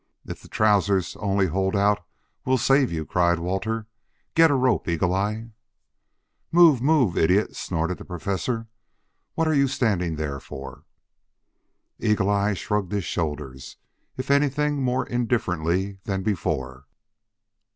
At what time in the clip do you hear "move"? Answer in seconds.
6.51-6.81, 6.81-7.15